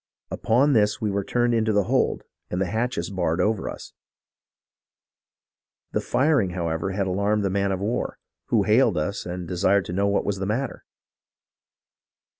[0.31, 3.93] Upon this, we were turned into the hold and the hatches barred over us.
[5.91, 8.17] The firing, however, had alarmed the man of war,
[8.47, 10.85] who hailed us and desired to know what was the matter.